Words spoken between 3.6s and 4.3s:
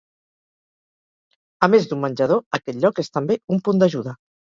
punt d'ajuda.